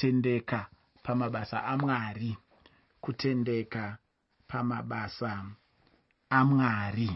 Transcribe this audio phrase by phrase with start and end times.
[0.00, 0.66] kutendeka
[1.02, 2.36] pamabasa amwari
[3.00, 3.98] kutendeka
[4.48, 5.46] pamabasa
[6.30, 7.10] amwari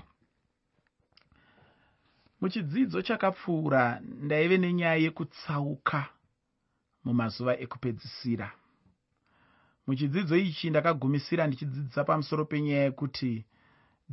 [2.41, 6.00] muchidzidzo chakapfuura ndaive nenyaya yekutsauka
[7.05, 8.48] mumazuva ekupedzisira.
[9.86, 13.44] Muchidzidzo ichi ndakagumisira ndichidzidzisa pamusoro penyaya yekuti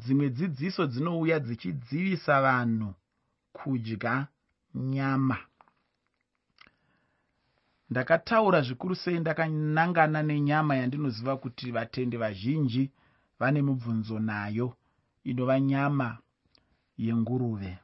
[0.01, 2.89] dzimwe dzidziso dzinouya dzichidzivisa vanhu
[3.53, 4.27] kudya
[4.75, 5.37] nyama
[7.91, 12.91] ndakataura zvikuru sei ndakanangana nenyama yandinoziva kuti vatendi vazhinji
[13.39, 14.67] vane mubvunzo nayo
[15.23, 16.17] inova nyama
[16.97, 17.77] yenguruve.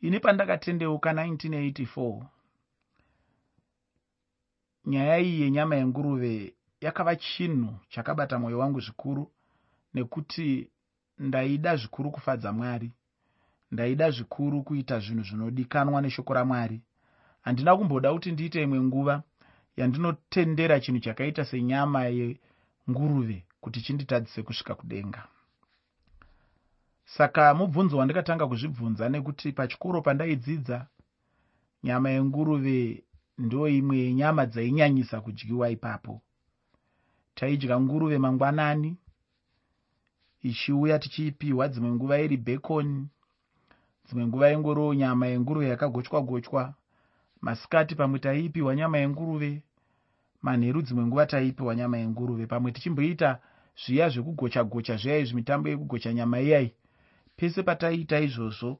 [0.00, 2.24] Ini pandakatendeuka 1984
[4.86, 9.30] nyaya iyi yenyama yenguruve yakava chinhu chakabata mwoyo wangu zvikuru
[9.94, 10.70] nekuti
[11.18, 12.92] ndaida zvikuru kufadza mwari
[13.70, 16.80] ndaida zvikuru kuita zvinhu zvinodikanwa neshoko ramwari
[17.42, 19.22] handina kumboda kuti ndiite imwe nguva
[19.76, 25.22] yandinotendera chinhu chakaita senyama yenguruve kuti chinditadzise kusvika kudenga.
[27.04, 30.86] Saka mubvunzo wandikatanga kuzvibvunza nekuti pachikoro pandaidzidza
[31.84, 33.04] nyama yenguruve
[33.38, 36.22] ndo imwe yenyama dzainyanyisa kudyiwa ipapo.
[37.34, 38.96] Taidya nguruve mangwanani
[40.42, 43.08] ichiuya tichiipiwa dzimwe nguva iri bhekoni
[44.06, 46.74] dzimwe nguva ingoriwo nyama yenguruve yakagochwa gochwa
[47.40, 49.62] masikati pamwe taiipiwa nyama yenguruve
[50.42, 52.46] manheru dzimwe nguva taiipiwa nyama yenguruve.
[52.46, 53.38] Pamwe tichimboita
[53.84, 56.74] zviya zvekugocha gocha zviyai zvimitambo yekugocha nyama iyai.
[57.36, 58.78] Pese pataiita izvozvo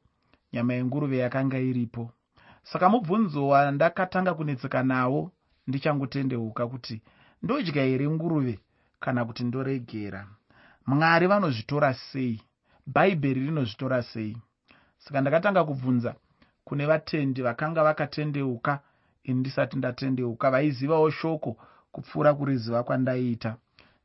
[0.53, 2.13] nyama yenguruve yakanga iripo.
[2.63, 5.33] Saka mubvunzo wandakatanga kunetseka nawo
[5.67, 7.03] ndichangotendeuka kuti
[7.43, 8.59] ndodya here nguruve
[9.01, 10.27] kana kuti ndoregera?
[10.87, 12.43] Mwari vanozvitora sei?
[12.87, 14.37] Bhaibheri rinozvitora sei?
[14.99, 16.15] Saka ndakatanga kubvunza
[16.65, 18.81] kune vatendi vakanga vakatendeuka
[19.25, 20.51] ini ndisati ndatendeuka.
[20.51, 21.57] Vaizivawo shoko
[21.93, 23.57] kupfuura kuriziva kwandaiita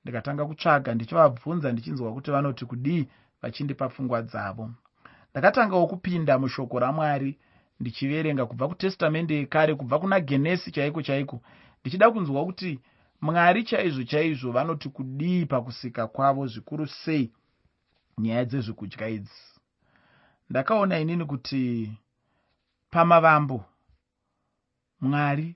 [0.03, 3.07] ndikatanga kutsvaga ndichivabvunza ndichinzwa kuti vanoti kudii
[3.41, 4.71] vachindipa pfungwa dzavo.
[5.31, 7.37] Ndakatangawo kupinda mushoko ramwari
[7.79, 11.41] ndichiverenga kubva kutestamende yekare kubva kuna genesi chaiko chaiko
[11.81, 12.79] ndichida kunzwa kuti
[13.21, 17.31] mwari chaizvo chaizvo vanoti kudii pakusika kwavo zvikuru sei
[18.17, 19.41] nyaya dzezvekudya idzi.
[20.49, 21.91] Ndakaona inini kuti
[22.95, 23.65] pamavambo.
[25.01, 25.55] Mwari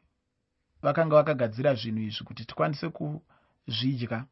[0.81, 4.25] vakanga vakagadzira zvinhu izvi kuti tikwanise kuzvidya.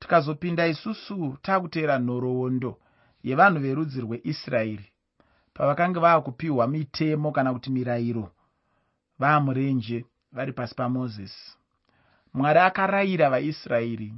[0.00, 2.72] Tikazopinda isusu taakuteera nhoroondo
[3.28, 4.86] yevanhu verudzi rweisraeri
[5.54, 8.26] pavakanga vaakupiwa mitemo kana kuti mirayiro.
[9.18, 9.98] Vaamurenje
[10.32, 11.56] vari pasi pamozisi
[12.34, 14.14] mwari akarayira vaisraeri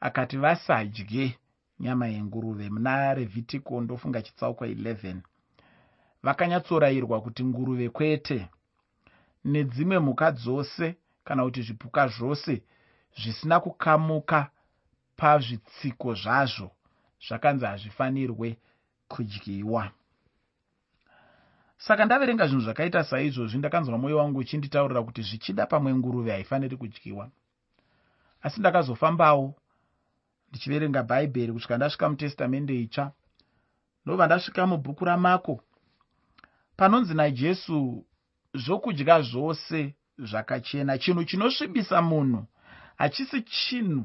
[0.00, 1.38] akati vasadye
[1.80, 5.16] nyama yenguruve muna revhitiko ndofunga chitsauko 11
[6.22, 8.48] vakanyatsorayirwa kuti nguruve kwete.
[9.44, 12.62] Nedzimwe mhuka dzose kana kuti zvipuka zvose
[13.16, 14.50] zvisina kukamuka
[15.16, 16.70] pazvitsiko zvazvo
[17.26, 18.58] zvakanzi hazvifanirwe
[19.08, 19.90] kudyiwa.
[21.78, 27.30] Saka ndaverenga zvinhu zvakaita saizvozvi ndakanzwa mwoyo wangu uchinditaurira kuti zvichida pamwe nguruve haifaniri kudyiwa.
[28.42, 29.54] Asi ndakazofambawo
[30.48, 33.12] ndichiverenga bhaibheri kusvika ndasvika mutestamende itsva.
[34.04, 35.60] Ndobva ndasvika mubhuku ramako
[36.82, 38.04] panonzi najesu
[38.54, 42.46] zvokudya zvose zvakachena chinhu chinosvibisa munhu
[42.96, 44.04] hachisi chinhu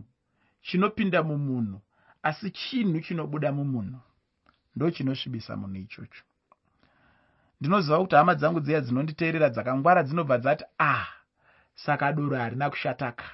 [0.61, 1.81] chinopinda mumunhu
[2.23, 3.99] asi chinhu chinobuda mumunhu
[4.75, 6.23] ndo chinosvibisa munhu ichocho.
[7.59, 11.07] Ndinoziva kuti hama dzangu dziya dzinonditeerera dzakangwara dzinobva dzati ah
[11.75, 13.25] saka doro harina kushataka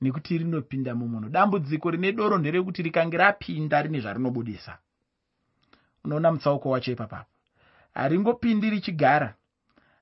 [0.00, 1.28] nekuti rinopinda mumunhu.
[1.28, 4.78] Dambudziko rine doro nderekuti rikange rapinda rine zvarinobudisa.
[6.04, 7.39] Unoona mutsauko wacho ipapapo
[7.94, 9.34] haringopindi richigara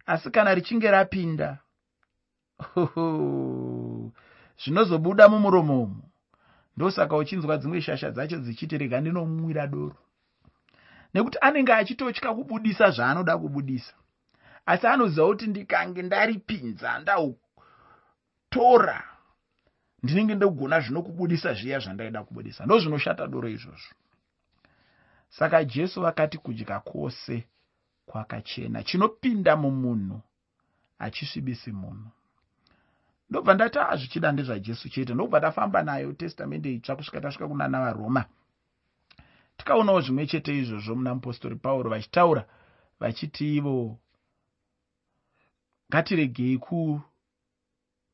[0.06, 1.58] asi kana richinge rapinda
[4.64, 6.02] zvinozobuda mumuromo umu.
[6.76, 9.96] Ndosaka uchinzwa dzimwe shasha dzacho dzichiti rega ndinomwira doro.
[11.14, 13.94] Nekuti anenge achitotya kubudisa zvaanoda kubudisa
[14.66, 19.04] asi anoziva kuti ndikange ndaripinza ndautora
[20.02, 22.66] ndinenge ndogona zvinokubudisa zviya zvandaida kubudisa.
[22.66, 23.94] Ndo zvinoshata doro izvozvo.
[25.28, 27.44] Saka jesu vakati kudya kwose
[28.08, 30.20] kwakachena chinopinda mumunhu
[30.98, 32.10] hachisvibisi munhu.
[33.30, 35.14] Ndobva ndati a zvichida ndezvajesu chete.
[35.14, 38.24] Ndobva tafamba nayo testamende itsva kusvika tasvika kuna navaroma.
[39.56, 42.44] Tikaonawo zvimwe chete izvozvo muna mupostori pauro vachitaura
[43.00, 43.98] vachiti ivo
[45.90, 46.58] ngatiregei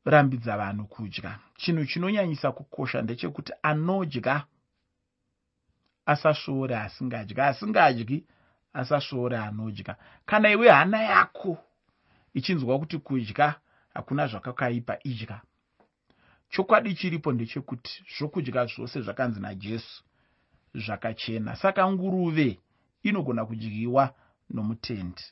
[0.03, 1.39] kurambidza vanhu kudya.
[1.57, 4.45] Chinhu chinonyanyisa kukosha ndechekuti anodya
[6.05, 8.25] asasvoore asingadyi asingadyi
[8.75, 9.95] asasvoore anodya.
[10.25, 11.57] Kana iwe hana yako
[12.33, 13.55] ichinzwa kuti kudya
[13.93, 15.41] hakuna zvakakaipa idya.
[16.49, 20.03] Chokwadi chiripo ndechekuti zvokudya zvose zvakanzi najesu
[20.75, 21.55] zvakachena.
[21.55, 22.59] Saka nguruve
[23.03, 24.13] inogona kudyiwa
[24.49, 25.23] nomutendi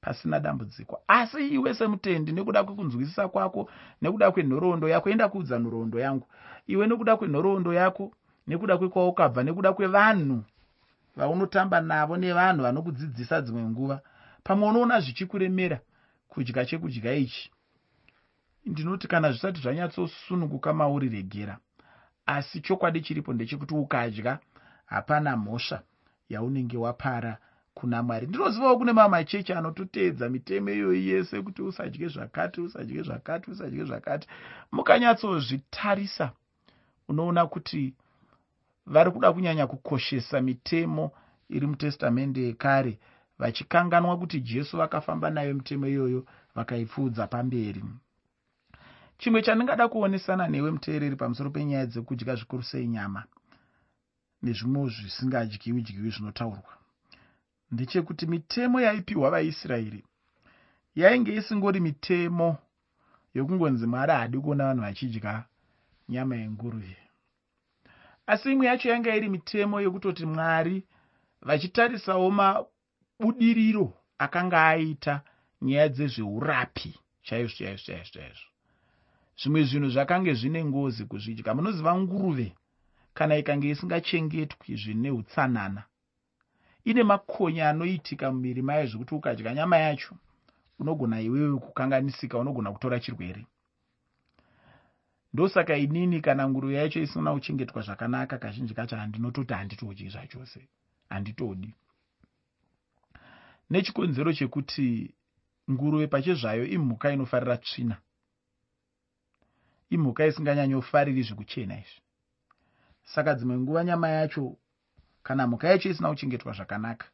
[0.00, 1.02] pasina dambudziko.
[1.08, 3.70] Asi iwe semutendi nekuda kwekunzwisisa kwako
[4.02, 6.26] nekuda kwenhoroondo yako enda kuudza nhoroondo yangu.
[6.66, 8.12] Iwe nekuda kwenhoroondo yako
[8.46, 10.44] nekuda kwekwaukabva nekuda kwevanhu
[11.18, 14.00] vaunotamba navo nevanhu vanokudzidzisa dzimwe nguva.
[14.44, 15.78] Pamwe unoona zvichikuremera
[16.28, 17.50] kudya chekudya ichi.
[18.66, 21.58] Ndinoti kana zvisati zvanyatsosununguka mauri regera
[22.26, 24.38] asi chokwadi chiripo ndechekuti ukadya
[24.86, 25.82] hapana mhosva
[26.28, 27.38] yaunenge wapara
[27.74, 28.26] kuna mwari.
[28.26, 34.28] Ndinozivawo kune mamwe machechi anototeedza mitemo iyoyi yese kuti usadye zvakati usadye zvakati usadye zvakati.
[34.72, 36.30] Mukanyatsozvitarisa
[37.08, 37.94] unoona kuti
[38.88, 41.12] vari kuda kunyanya kukoshesa mitemo
[41.48, 42.98] iri mutestamende yekare
[43.38, 47.84] vachikanganwa kuti jesu vakafamba nayo mitemo iyoyo vakaipfuudza pamberi.
[49.18, 53.24] Chimwe chandingada kuonesana newe muteereri pamusoro penyaya dzekudya zvikuru sei nyama
[54.42, 56.72] nezvimwe zvisingadyiwi dyiwi zvinotaurwa
[57.70, 60.04] ndechekuti mitemo yaipiwa vaisraeri
[60.94, 62.56] yainge isingori mitemo
[63.34, 65.44] yokungonzi mwari haadi kuona vanhu vachidya
[66.08, 67.07] nyama yenguruve
[68.28, 70.76] asi imwe yacho yanga iri mitemo yokutoti mwari
[71.42, 73.86] vachitarisawo mabudiriro
[74.18, 75.14] akanga aita
[75.62, 76.92] nyaya dzezveurapi.
[77.22, 78.48] Chaizvo chaizvo chaizvo chaizvo
[79.40, 81.54] zvimwe zvinhu zvakange zvine ngozi kuzvidya.
[81.54, 82.48] Munoziva nguruve
[83.14, 85.82] kana ikange isingachengetwi zvine utsanana.
[86.84, 89.54] Ine makonya anoitika mumiri mayo zvekuti ukadya.
[89.54, 90.14] Nyama yacho
[90.78, 93.46] unogona iwewe kukanganisika unogona kutora chirwere
[95.32, 100.68] ndosaka inini kana nguruve yacho isina kuchengetwa zvakanaka kazhinji kacho handinototi handitodyi zvachose.
[101.08, 101.74] Handitodi.
[103.70, 105.14] Nechikonzero chekuti
[105.70, 107.96] nguruve pachezvayo imhuka inofarira tsvina.
[109.90, 112.00] Imhuka isinganyanyofariri zvekuchena izvi.
[113.04, 114.56] Saka dzimwe nguva nyama yacho
[115.22, 117.06] kana mhuka yacho isina kuchengetwa zvakanaka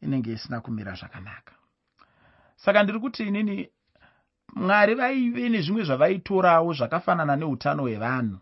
[0.00, 1.52] inenge isina kumira zvakanaka.
[2.56, 3.68] Saka ndiri kuti inini
[4.54, 8.38] mwari vaive nezvimwe zvavaitorawo zvakafanana neutano hwevanhu.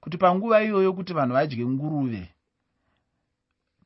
[0.00, 2.22] Kuti panguva iyoyo kuti vanhu vadye nguruve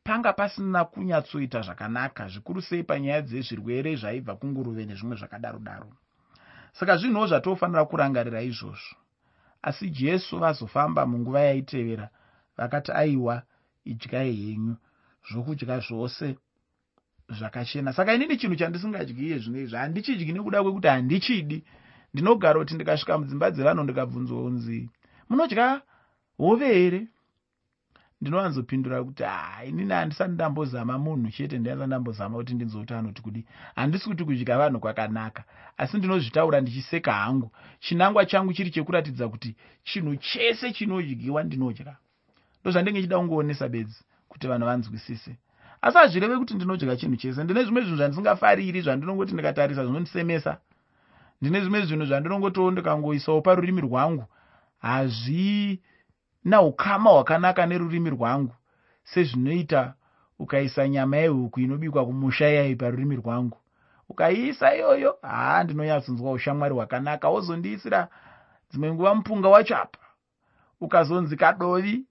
[0.04, 5.88] panga pasina kunyatsoita zvakanaka zvikuru sei panyaya dzezvirwere zvaibva kunguruve nezvimwe zvakadaro daro.
[6.72, 8.96] Saka zvinhuwo zvatofanira kurangarira izvozvo.
[9.62, 12.06] Asi jesu vazofamba munguva yaitevera
[12.56, 13.42] vakati aiwa
[13.84, 14.74] idyai henyu
[15.28, 16.36] zvokudya zvose
[17.28, 17.92] zvakachena.
[17.92, 21.64] Saka inini chinhu chandisingadyiye zvino izvi handichidyi nekuda kwekuti handichidi.
[22.14, 24.90] Ndinogara kuti ndikasvika mudzimba dzevanhu ndikabvunzwa kunzi
[25.28, 25.82] munodya
[26.38, 27.06] hove here?
[28.20, 33.46] Ndinowanzopindura kuti ha inini handisati ndambozama munhu chete ndiyasati ndambozama kuti ndinzwa kuti anoti kudi
[33.74, 35.44] handisi kuti kudya vanhu kwakanaka
[35.76, 37.50] asi ndinozvitaura ndichiseka hangu.
[37.80, 41.96] Chinangwa changu chiri chekuratidza kuti chinhu chese chinodyiwa ndinodya.
[42.60, 45.36] Ndozvandinge chida kungoonesa bedzi kuti vanhu vanzwisise
[45.84, 47.44] asi hazvireve kuti ndinodya chinhu chese.
[47.44, 50.56] Ndine zvimwe zvinhu zvandisingafariri zvandinongoti ndikatarisa zvinondisemesa
[51.40, 54.24] ndine zvimwe zvinhu zvandinongotoo ndikangoisawo parurimi rwangu.
[54.78, 58.54] Hazvina ukama hwakanaka nerurimi rwangu
[59.04, 59.94] sezvinoita
[60.38, 63.58] ukaisa nyama yehuku inobikwa kumusha iyai parurimi rwangu.
[64.08, 67.28] Ukaiisa iyoyo haa ndinonyatsonzwa ushamwari hwakanaka.
[67.28, 68.08] Wozondiisira
[68.70, 69.98] dzimwe nguva mupunga wacho apa.
[70.80, 72.04] Ukazonzi kadovi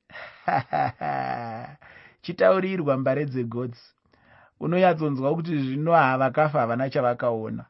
[2.24, 3.86] chitaurirwa mbare dzegodzi
[4.60, 7.66] unonyatsonzwa kuti zvino havakafa havana chavakaona.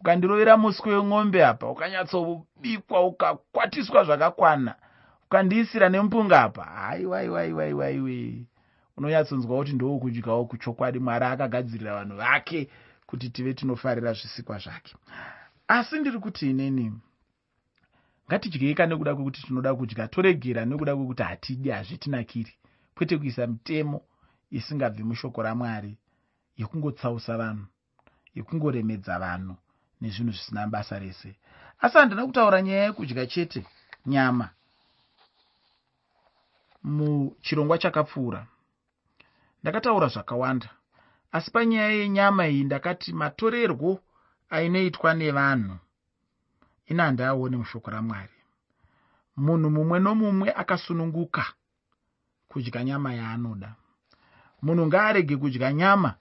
[0.00, 4.74] Ukandirovera muswe wemombe apa ukanyatsobikwa ukakwatiswa zvakakwana
[5.26, 8.46] ukandiisira nemupunga apa haiwaiwaiwaiwaiwe
[8.96, 12.68] unonyatsonzwa kuti ndowokudyawo kuchokwadi mwari akagadzirira vanhu vake
[13.06, 14.94] kuti tive tinofarira zvisikwa zvake.
[15.68, 16.92] Asi ndiri kuti ineni
[18.28, 22.52] ngatidyeka nekuda kwekuti tinoda kudya toregera nekuda kwekuti hatidi hazvitinakiri
[22.94, 24.02] kwete kuisa mitemo
[24.50, 25.98] isingabvi mushoko ramwari
[26.56, 27.66] yekungotsausa vanhu
[28.34, 29.54] yekungoremedza vanhu
[30.00, 31.36] nezvinhu zvisina basa rese.
[31.80, 33.66] Asi handina kutaura nyaya yekudya chete
[34.06, 34.50] nyama.
[36.82, 38.46] Muchirongwa chakapfuura
[39.62, 40.70] ndakataura zvakawanda.
[41.32, 44.00] Asi panyaya yenyama iyi ndakati matorerwo
[44.50, 45.76] ainoitwa nevanhu
[46.86, 48.38] ina handaaone mushoko ramwari.
[49.36, 51.44] Munhu mumwe nomumwe akasununguka
[52.54, 53.74] kudya nyama yaanoda.
[54.62, 56.14] Munhu ngaarege kudya nyama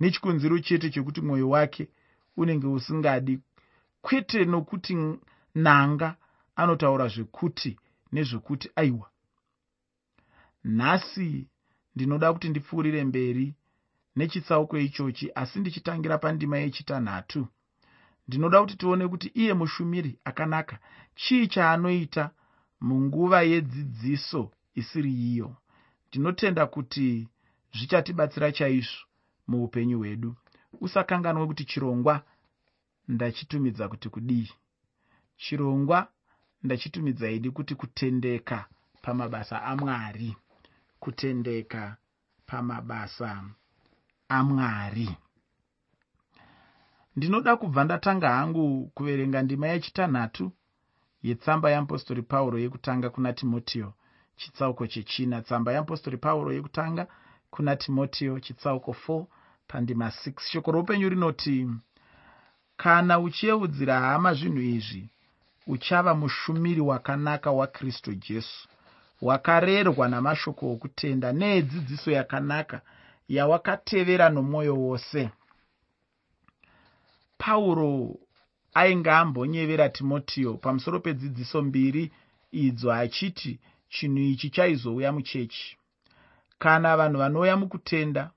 [0.00, 1.88] nechikonzero chete chekuti mwoyo wake
[2.36, 3.40] unenge usingadi
[4.02, 4.94] kwete nokuti
[5.54, 6.16] nanga
[6.56, 7.78] anotaura zvekuti
[8.12, 9.08] nezvekuti aiwa.
[10.64, 11.48] Nhasi
[11.94, 13.54] ndinoda kuti ndipfuurire mberi
[14.16, 17.48] nechitsauko ichochi asi ndichitangira pandima yechitanhatu.
[18.28, 20.78] Ndinoda kuti tione kuti iye mushumiri akanaka.
[21.14, 22.30] Chii chaanoita
[22.80, 25.56] munguva yedzidziso isiri iyo
[26.12, 27.28] ndinotenda kuti
[27.76, 28.98] zvichatibatsira chaizvo
[29.48, 30.30] muupenyu hwedu.
[30.80, 32.22] Usakanganwe kuti chirongwa
[33.08, 34.50] ndachitumidza kuti kudii.
[35.36, 36.08] Chirongwa
[36.62, 38.58] ndachitumidza idi kuti kutendeka
[39.02, 40.36] pamabasa amwari
[41.00, 41.96] kutendeka
[42.46, 43.44] pamabasa
[44.28, 45.08] amwari
[47.16, 50.52] ndinoda kubva ndatanga hangu kuverenga ndima yechitanhatu
[51.22, 53.94] yetsamba yeapostori pauro yekutanga kuna timoteo
[54.36, 55.42] chitsauko chechina.
[55.42, 57.06] Tsamba yeapostori pauro yekutanga
[57.50, 59.24] kuna timoteo chitsauko 4
[59.68, 61.68] pandima 6 shoko roupenyu rinoti
[62.76, 65.08] kana uchiyeudzira hama zvinhu izvi
[65.66, 68.68] uchava mushumiri wakanaka wakristu jesu
[69.22, 72.80] wakarerwa namashoko okutenda needzidziso yakanaka
[73.28, 75.30] yawakatevera nomwoyo wose.
[77.38, 78.16] Pauro
[78.74, 82.12] ainge ambonyevera timoteo pamusoro pedzidziso mbiri
[82.52, 83.60] idzo achiti
[83.92, 85.76] chinhu ichi chaizouya muchechi.
[86.58, 88.30] Kana vanhu vanouya mukutenda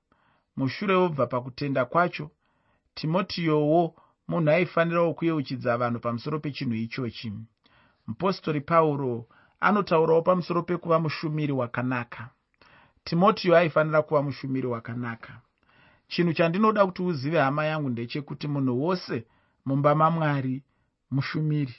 [0.57, 2.31] mushure wobva pakutenda kwacho
[2.95, 3.95] timoteowo
[4.27, 7.33] munhu aifanirawo kuyeuchidza vanhu pamusoro pechinhu ichochi.
[8.07, 9.27] Mupostori pauro
[9.59, 12.29] anotaurawo pamusoro pekuva mushumiri wakanaka.
[13.03, 15.41] Timoteo aifanira kuva mushumiri wakanaka.
[16.07, 19.25] Chinhu chandinoda kuti uzive hama yangu ndechekuti munhu wose
[19.65, 20.63] mumba mamwari
[21.12, 21.75] mushumiri.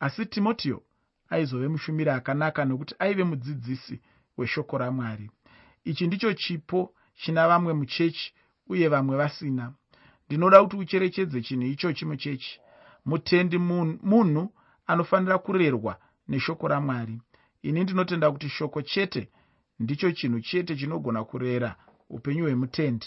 [0.00, 0.82] Asi timoteo
[1.30, 4.00] aizove mushumiri akanaka nokuti aive mudzidzisi
[4.38, 5.30] weshoko ramwari.
[5.84, 8.34] Ichi ndicho chipo china vamwe muchechi
[8.68, 9.72] uye vamwe vasina.
[10.26, 12.60] Ndinoda kuti ucherechedze chinhu ichochi muchechi
[13.04, 14.52] mutendi munhu
[14.86, 15.96] anofanira kurerwa
[16.28, 17.20] neshoko ramwari.
[17.62, 19.28] Ini ndinotenda kuti shoko chete
[19.80, 21.76] ndicho chinhu chete chinogona kurera
[22.10, 23.06] upenyu hwemutendi.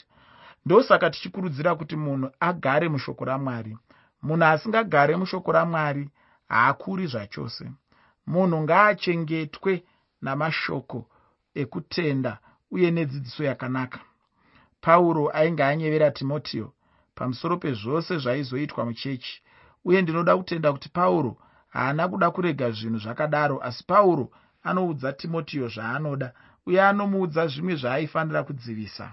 [0.66, 3.78] Ndosaka tichikurudzira kuti munhu agare mushoko ramwari.
[4.22, 6.10] Munhu asingagare mushoko ramwari
[6.50, 7.72] haakuri zvachose
[8.32, 9.74] munhu ngaachengetwe
[10.24, 11.00] namashoko
[11.62, 12.34] ekutenda
[12.74, 14.00] uye nedzidziso yakanaka.
[14.84, 16.68] Pauro ainge anyevera timoteo
[17.16, 19.36] pamusoro pezvose zvaizoitwa muchechi
[19.88, 21.32] uye ndinoda kutenda kuti pauro
[21.76, 24.26] haana kuda kurega zvinhu zvakadaro asi pauro
[24.64, 26.28] anoudza timoteo zvaanoda
[26.68, 29.06] uye anomuudza zvimwe zvaaifanira kudzivisa.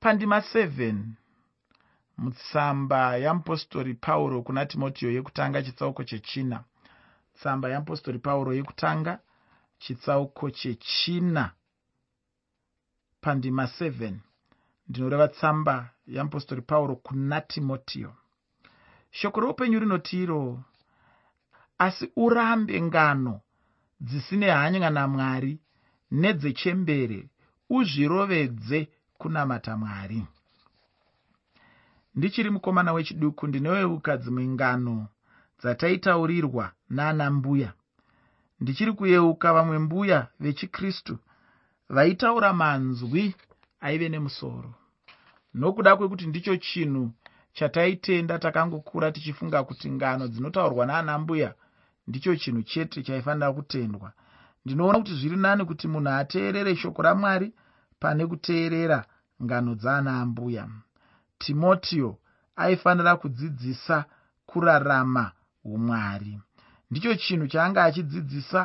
[0.00, 0.94] Pandima 7
[2.18, 6.58] mutsamba yamupostori pauro kuna timoteo yekutanga chitsauko chechina
[7.38, 9.12] tsamba yamupostori pauro yekutanga
[9.78, 11.44] chitsauko chechina
[13.20, 14.14] pandima 7
[14.88, 18.14] ndinoreva tsamba yamupostori pauro kuna timoteo.
[19.10, 20.62] Shoko roupenyu rinotiro
[21.78, 23.40] asi urambe ngano
[24.00, 25.58] dzisine hanya namwari
[26.10, 27.28] nedzechembere
[27.70, 28.88] uzvirovedze
[29.18, 30.26] kunamata mwari.
[32.14, 35.08] Ndichiri mukomana wechiduku ndinoweuka dzimwe ngano
[35.60, 37.72] dzataitaurirwa naana mbuya.
[38.60, 41.18] Ndichiri kuyeuka vamwe mbuya vechikristu
[41.88, 43.34] vaitaura manzwi
[43.80, 44.74] aive nemusoro.
[45.54, 47.12] Nokuda kwekuti ndicho chinhu
[47.52, 51.54] chataitenda takangokura tichifunga kuti ngano dzinotaurwa naana mbuya
[52.06, 54.12] ndicho chinhu chete chaifanira kutendwa.
[54.64, 57.52] Ndinoona kuti zviri nani kuti munhu ateerere shoko ramwari
[58.00, 59.04] pane kuteerera
[59.42, 60.68] ngano dzaana ambuya
[61.38, 62.18] timoteo
[62.56, 64.04] aifanira kudzidzisa
[64.46, 65.32] kurarama
[65.74, 66.40] umwari
[66.90, 68.60] ndicho chinhu chaanga achidzidzisa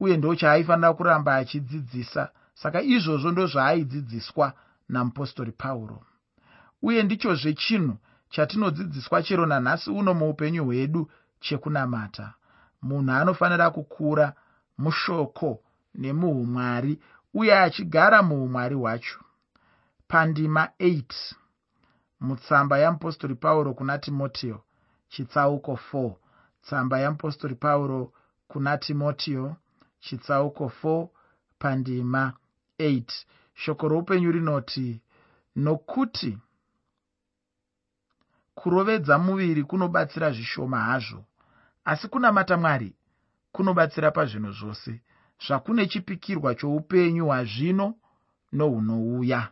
[0.00, 2.22] uye ndo chaaifanira kuramba achidzidzisa.
[2.54, 4.46] Saka izvozvo ndo zvaaidzidziswa
[4.88, 6.02] namupostori pauro.
[6.82, 7.96] Uye ndichozve chinhu
[8.28, 12.34] chatinodzidziswa chero nanhasi uno muupenyu hwedu chekunamata.
[12.82, 14.32] Munhu anofanira kukura
[14.78, 15.62] mushoko
[15.94, 16.92] nemuumwari
[17.34, 19.20] uye achigara muumwari hwacho.
[20.08, 21.02] Pandima 8
[22.20, 24.62] mutsamba yamupostori pauro kuna timoteo
[25.08, 26.14] chitsauko 4
[26.62, 28.12] tsamba yamupostori pauro
[28.48, 29.56] kuna timoteo
[30.00, 31.08] chitsauko 4
[31.58, 32.32] pandima
[32.78, 33.02] 8
[33.54, 35.00] shoko roupenyu rinoti
[35.56, 36.38] nokuti
[38.54, 41.24] kurovedza muviri kunobatsira zvishoma hazvo
[41.84, 42.94] asi kunamata mwari
[43.52, 45.00] kunobatsira pazvinhu zvose.
[45.46, 47.94] Zvakune chipikirwa choupenyu hwazvino
[48.52, 49.48] nohunouya.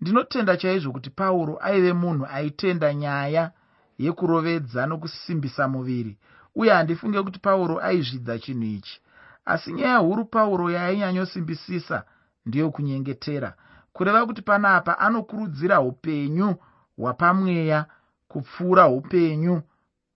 [0.00, 3.52] Ndinotenda chaizvo kuti pauro aive munhu aitenda nyaya
[3.98, 6.18] yekurovedza nokusimbisa muviri
[6.54, 9.00] uye handifunge kuti pauro aizvidza chinhu ichi.
[9.44, 12.04] Asi nyaya huru pauro yainyanyosimbisisa
[12.46, 13.54] ndeyokunyengetera
[13.92, 16.54] kureva kuti panapa anokurudzira upenyu
[16.96, 17.86] hwapamweya
[18.28, 19.62] kupfuura upenyu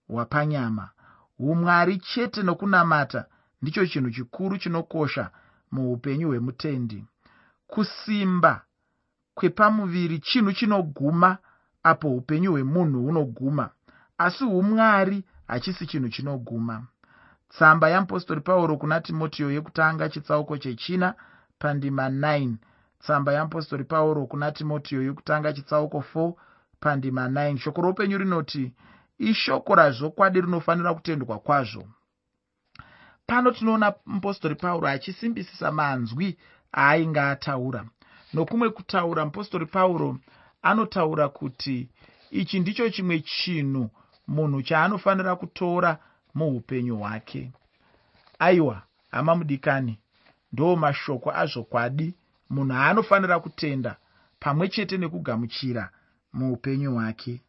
[0.07, 0.89] hwapanyama.
[1.39, 3.25] Umwari chete nokunamata
[3.61, 5.31] ndicho chinhu chikuru chinokosha
[5.71, 7.05] muupenyu hwemutendi.
[7.67, 8.61] Kusimba
[9.33, 11.37] kwepamuviri chinhu chinoguma
[11.83, 13.69] apo upenyu hwemunhu hunoguma
[14.17, 16.87] asi umwari hachisi chinhu chinoguma.
[17.49, 21.13] Tsamba yamupostori pauro kuna timotiyo yekutanga chitsauko chechina
[21.59, 22.53] pandima 9
[22.99, 26.33] tsamba yamupostori pauro kuna timotiyo yekutanga chitsauko 4
[26.79, 28.73] pandima 9 shoko roupenyu rinoti
[29.17, 31.87] ishoko razvokwadi rinofanira kutendwa kwazvo?
[33.25, 36.37] Pano tinoona mupostori pauro achisimbisisa manzwi
[36.73, 37.85] aainge ataura.
[38.33, 40.17] Nokumwe kutaura mupostori pauro
[40.61, 41.89] anotaura kuti
[42.31, 43.89] ichi ndicho chimwe chinhu
[44.27, 45.97] munhu chaanofanira kutora
[46.35, 47.51] muupenyu hwake.
[48.39, 49.99] Aiwa hama mudikani
[50.53, 52.15] ndo mashoko azvokwadi.
[52.49, 53.95] Munhu aanofanira kutenda
[54.39, 55.89] pamwe chete nekugamuchira
[56.33, 57.41] muupenyu hwake.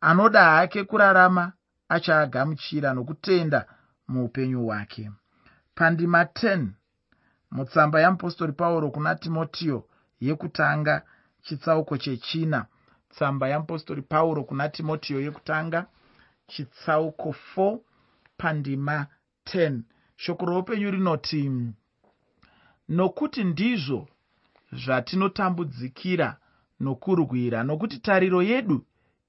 [0.00, 1.52] Anoda hake kurarama
[1.88, 3.66] achaagamuchira nokutenda
[4.08, 5.10] muupenyu hwake.
[5.74, 6.66] Pandima 10
[7.50, 9.84] mutsamba yamupostori pauro kuna timotiyo
[10.20, 11.02] yekutanga
[11.42, 12.66] chitsauko chechina.
[13.10, 15.86] Tsamba yamupostori pauro kuna timotiyo yekutanga.
[16.46, 17.78] Chitsauko 4
[18.36, 19.06] pandima
[19.46, 19.80] 10
[20.16, 21.50] shoko roupenyu rinoti
[22.88, 24.08] nokuti ndizvo
[24.72, 26.36] zvatinotambudzikira
[26.80, 28.86] nokurwira nokuti tariro yedu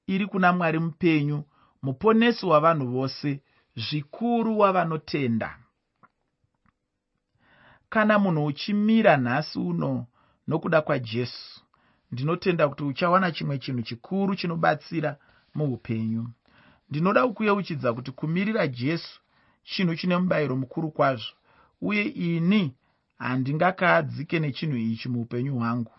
[0.07, 1.43] iri kuna mwari mupenyu
[1.81, 3.41] muponesi wavanhu vose
[3.75, 5.57] zvikuru wavanotenda.
[7.89, 10.05] Kana munhu uchimira nhasi uno
[10.47, 11.61] nokuda kwajesu
[12.11, 15.17] ndinotenda kuti uchawana chimwe chinhu chikuru chinobatsira
[15.55, 16.27] muupenyu.
[16.89, 19.19] Ndinoda kukuyeuchidza kuti kumirira jesu
[19.63, 21.33] chinhu chine mubayiro mukuru kwazvo
[21.81, 22.73] uye ini
[23.17, 25.91] handingakaadzike nechinhu ichi muupenyu hwangu.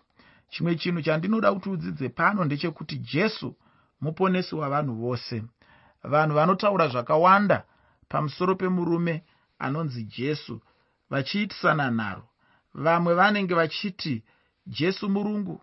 [0.48, 3.56] Chimwe chinhu chandinoda kuti udzidze pano ndechekuti jesu
[4.00, 5.42] muponesi wavanhu vose.
[6.02, 7.64] Vanhu vanotaura zvakawanda
[8.08, 9.24] pamusoro pemurume
[9.58, 10.60] anonzi jesu
[11.10, 12.24] vachiitisana nharo
[12.74, 14.24] vamwe vanenge vachiti
[14.66, 15.62] jesu murungu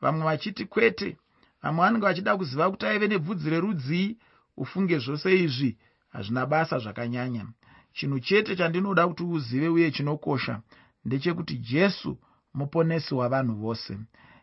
[0.00, 1.16] vamwe vachiti kwete.
[1.62, 4.16] Vamwe vanenge vachida kuziva kuti aive nebvudzi rerudzii
[4.56, 5.78] ufunge zvose izvi.
[6.12, 7.46] Hazvina basa zvakanyanya.
[7.92, 10.60] Chinhu chete chandinoda kuti uzive uye chinokosha
[11.04, 12.18] ndechekuti jesu
[12.54, 13.98] muponesi wavanhu vose.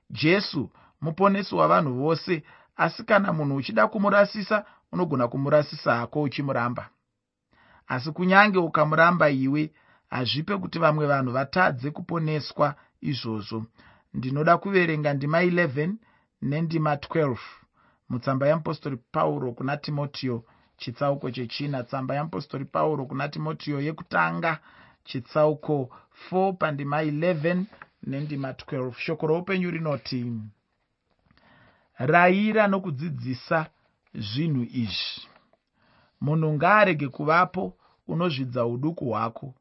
[0.09, 2.43] Jesu muponesi wavanhu vose.
[2.77, 6.89] Asi kana munhu uchida kumurasisa unogona kumurasisa hako uchimuramba.
[7.87, 9.71] Asi kunyange ukamuramba iwe
[10.09, 13.65] hazvipe kuti vamwe vanhu vatadze kuponeswa izvozvo
[14.15, 15.93] ndinoda kuverenga ndima 11
[16.41, 17.37] nendima 12
[18.09, 20.43] mutsamba yamupostori pauro kuna timotiyo
[20.77, 21.83] chitsauko chechina.
[21.83, 24.59] Tsamba yamupostori pauro kuna timotiyo yekutanga
[25.03, 25.89] chitsauko
[26.31, 27.63] 4 pandima 11
[28.03, 30.33] nendima 12 shoko roupenyu rinoti
[31.97, 33.59] rayira nokudzidzisa
[34.13, 35.27] zvinhu izvi.
[36.21, 39.55] Munhu ngaarege kuvapo unozvidza uduku hwako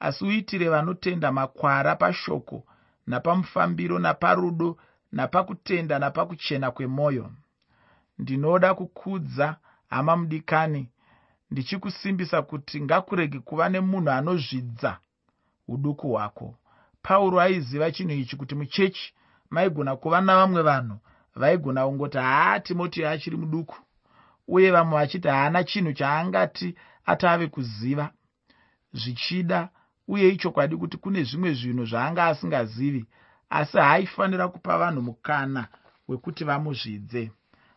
[0.00, 2.64] asi uitire vanotenda makwara pashoko
[3.06, 4.76] napamufambiro naparudo
[5.12, 7.30] napakutenda napakuchena kwemwoyo
[8.18, 9.56] ndinoda kukudza
[9.90, 10.88] hama mudikani
[11.50, 14.98] ndichikusimbisa kuti ngakurege kuva nemunhu anozvidza
[15.68, 16.54] uduku hwako.
[17.02, 19.14] Pauro aiziva chinhu ichi kuti muchechi
[19.50, 20.96] maigona kuva navamwe vanhu
[21.34, 23.76] vaigona kungoti haa timotiyo achiri muduku.
[24.48, 26.74] Uye vamwe vachiti haana chinhu chaangati
[27.06, 28.10] atave kuziva.
[28.92, 29.68] Zvichida
[30.08, 33.06] uye ichokwadi kuti kune zvimwe zvinhu zvaanga asingazivi
[33.50, 35.68] asi haaifanira kupa vanhu mukana
[36.08, 37.30] wekuti vamuzvidze.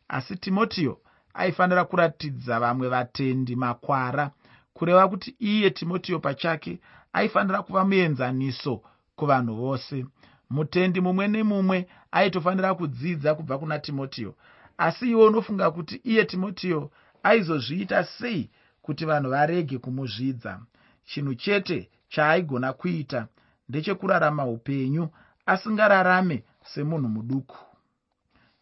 [0.08, 1.00] Asi timotiyo
[1.34, 4.32] aifanira kuratidza vamwe vatendi makwara
[4.74, 6.80] kureva kuti iye timotiyo pachake
[7.14, 8.82] aifanira kuva muenzaniso
[9.16, 10.06] kuvanhu vose.
[10.50, 14.36] Mutendi mumwe nemumwe aitofanira kudzidza kubva kuna timotiyo
[14.78, 16.92] asi iwe unofunga kuti iye timotiyo
[17.24, 18.50] aizozviita sei
[18.82, 20.60] kuti vanhu varege kumuzvidza.
[21.06, 23.28] Chinhu chete chaaigona kuita
[23.70, 25.10] ndechekurarama upenyu
[25.46, 26.44] asingararame
[26.74, 27.58] semunhu muduku.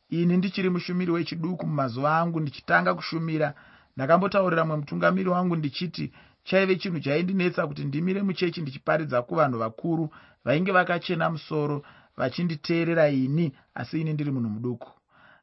[0.10, 3.54] Ini ndichiri mushumiri wechiduku mumazuva angu ndichitanga kushumira.
[3.96, 10.10] Ndakambotaurira mwe mutungamiri wangu ndichiti chaive chinhu chaindinetsa kuti ndimire muchechi ndichiparidza kuvanhu vakuru
[10.46, 11.86] vainge vakachena musoro
[12.18, 14.92] vachinditeerera ini asi ini ndiri munhu muduku.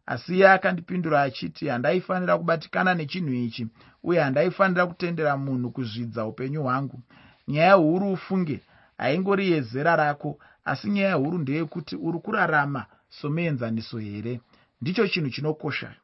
[0.06, 3.66] Asi iye akandipindura achiti handaifanira kubatikana nechinhu ichi
[4.02, 7.00] uye handaifanira kutendera munhu kuzvidza upenyu hwangu
[7.48, 8.60] nyaya huru ufunge
[8.98, 14.40] haingori yezera rako asi nyaya huru ndeyekuti uri kurarama somuenzaniso here?
[14.80, 15.94] Ndicho chinhu chinokosha.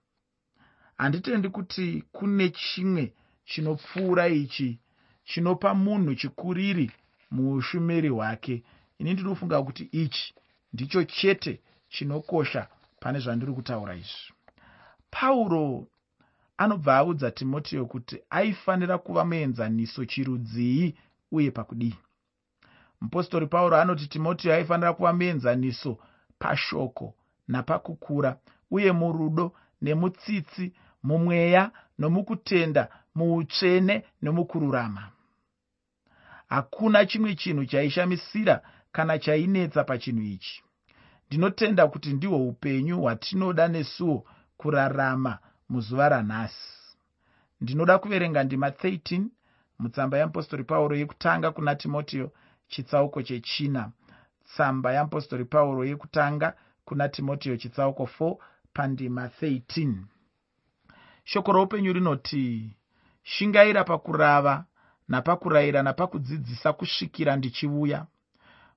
[0.97, 3.13] Handitendi kuti kune chimwe
[3.45, 4.79] chinopfuura ichi
[5.25, 6.91] chinopa munhu chikuriri
[7.31, 8.63] muushumiri hwake.
[8.99, 10.35] Ini ndinofunga kuti ichi
[10.73, 12.69] ndicho chete chinokosha
[13.01, 14.33] pane zvandiri kutaura izvi.
[15.11, 15.87] Pauro
[16.57, 20.95] anobva audza timotiyo kuti aifanira kuva muenzaniso chirudzii
[21.33, 21.95] uye pakudii.
[23.01, 25.99] Mupostori pauro anoti timotiyo aifanira kuva muenzaniso
[26.39, 27.15] pashoko
[27.49, 28.37] napakukura
[28.71, 35.11] uye murudo nemutsitsi mumweya nomukutenda muutsvene nomukururama.
[36.49, 38.63] Hakuna chimwe chinhu chaishamisira
[38.93, 40.63] kana chainetsa pachinhu ichi.
[41.27, 44.25] Ndinotenda kuti ndihwo upenyu hwatinoda nesuwo
[44.57, 45.39] kurarama
[45.69, 46.73] muzuva ranhasi.
[47.61, 49.23] Ndinoda kuverenga ndima 13
[49.79, 52.33] mutsamba yeapostori pauro yekutanga kuna timotiyo
[52.69, 53.93] chitsauko chechina.
[54.45, 58.37] Tsamba yeapostori pauro yekutanga kuna timotiyo chitsauko 4
[58.73, 59.95] pandima 13
[61.25, 62.77] shoko roupenyu rinoti
[63.23, 64.65] shingaira pakurava
[65.09, 68.07] napakurayira napakudzidzisa kusvikira ndichiuya.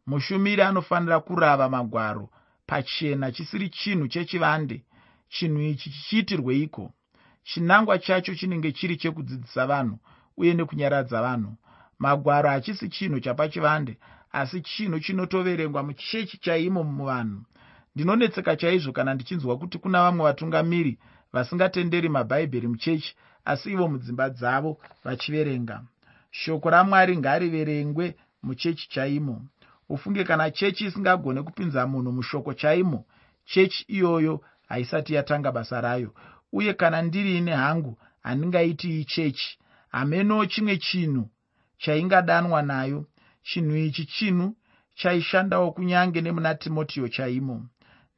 [0.08, 2.30] Mushumiri anofanira kurava magwaro
[2.66, 4.84] pachena chisiri chinhu chechivande
[5.30, 6.94] chinhu ichi chichiitirweiko?
[7.44, 10.00] Chinangwa chacho chinenge chiri chekudzidzisa vanhu
[10.38, 11.56] uye nekunyaradza vanhu.
[12.00, 13.98] Magwaro hachisi chinhu chapachivande
[14.32, 17.42] asi chinhu chinotoverengwa muchechi chaimo muvanhu.
[17.96, 21.00] Ndinonetseka chaizvo kana ndichinzwa kuti kuna vamwe vatungamiri
[21.34, 23.16] vasingatenderi mabhaibheri muchechi
[23.46, 25.84] asi ivo mudzimba dzavo vachiverenga.
[26.32, 29.42] Shoko ramwari ngariverengwe muchechi chaimo.
[29.90, 33.06] Ufunge kana chechi isingagone kupinza munhu mushoko chaimo
[33.46, 36.14] chechi iyoyo haisati yatanga basa rayo.
[36.54, 39.58] Uye kana ndirini hangu handingaiti ichechi
[39.92, 41.30] hamenowo chimwe chinhu
[41.78, 43.06] chaingadanwa nayo.
[43.44, 44.56] Chinhu ichi chinhu
[44.96, 47.66] chaishandawo kunyange nemuna timotiyo chaimo.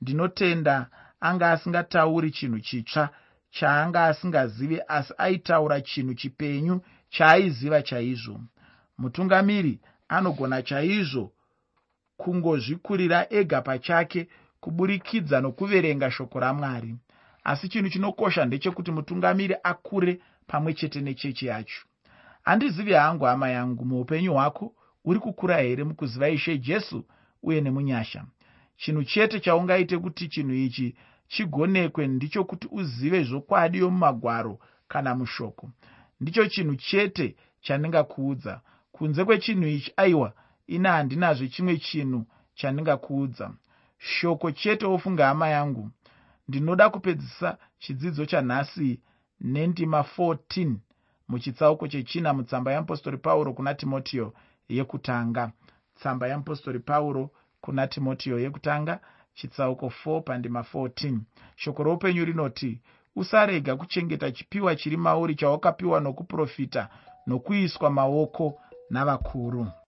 [0.01, 0.87] Ndinotenda
[1.19, 3.09] anga asingatauri chinhu chitsva
[3.49, 8.41] chaanga asingazivi asi aitaura chinhu chipenyu chaaiziva chaizvo.
[8.97, 11.31] Mutungamiri anogona chaizvo
[12.17, 14.27] kungozvikurira ega pachake
[14.59, 16.95] kuburikidza nokuverenga shoko ramwari.
[17.43, 21.85] Asi chinhu chinokosha ndechekuti mutungamiri akure pamwe chete nechechi yacho.
[22.43, 24.73] Handizivi hangu hama yangu muupenyu hwako
[25.05, 27.05] uri kukura here mukuziva ishe jesu
[27.43, 28.25] uye nemunyasha?
[28.77, 30.95] Chinhu chete chaungaite kuti chinhu ichi
[31.27, 35.69] chigonekwe ndichokuti uzive zvokwadi yomumagwaro kana mushoko.
[36.21, 40.33] Ndicho chinhu chete chandingakuudza kunze kwechinhu ichi aiwa
[40.67, 42.25] ina handinazve chimwe chinhu
[42.55, 43.53] chandingakuudza
[43.97, 45.91] shoko chete wofunga hama yangu
[46.47, 48.99] ndinoda kupedzisa chidzidzo chanhasi
[49.43, 50.75] nendima 14
[51.27, 54.33] muchitsauko chechina mutsamba yeapostori pauro kuna timotiyo
[54.69, 55.51] yekutanga.
[55.95, 57.29] Tsamba yeapostori pauro
[57.61, 58.99] kuna timotiyo yekutanga
[59.33, 61.19] chitsauko 4 pandima 14
[61.55, 62.81] shoko roupenyu rinoti
[63.15, 66.89] usarega kuchengeta chipiwa chiri mauri chawakapiwa nokuprofita
[67.27, 69.67] nokuiswa maoko navakuru